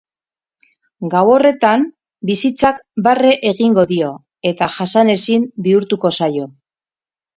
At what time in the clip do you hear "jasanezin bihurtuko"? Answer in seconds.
4.79-6.13